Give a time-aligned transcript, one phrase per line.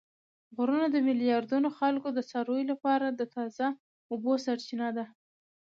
[0.55, 3.67] غرونه د میلیاردونو خلکو او څارویو لپاره د تازه
[4.11, 5.05] اوبو سرچینه ده